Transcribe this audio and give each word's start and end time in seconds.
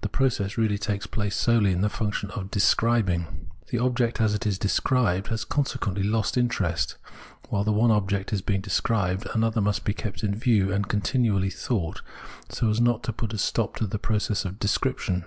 The 0.00 0.08
process 0.08 0.56
really 0.56 0.78
takes 0.78 1.06
place 1.06 1.36
solely 1.36 1.70
in 1.70 1.82
the 1.82 1.90
function 1.90 2.30
of 2.30 2.50
describing. 2.50 3.50
The 3.66 3.80
object, 3.80 4.18
as 4.18 4.34
it 4.34 4.46
is 4.46 4.56
described, 4.58 5.26
has 5.26 5.44
consequently 5.44 6.02
lost 6.02 6.38
interest— 6.38 6.96
while 7.50 7.64
the 7.64 7.70
one 7.74 7.90
object 7.90 8.32
is 8.32 8.40
being 8.40 8.62
described 8.62 9.28
another 9.34 9.60
must 9.60 9.84
be 9.84 9.92
kept 9.92 10.24
in 10.24 10.34
view 10.36 10.72
and 10.72 10.88
continually 10.88 11.50
sought, 11.50 12.00
so 12.48 12.70
as 12.70 12.80
not 12.80 13.02
to 13.02 13.12
put 13.12 13.34
a 13.34 13.38
stop 13.38 13.76
to 13.76 13.86
the 13.86 13.98
process 13.98 14.46
of 14.46 14.58
description. 14.58 15.26